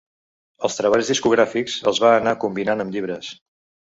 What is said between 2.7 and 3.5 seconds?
amb llibres.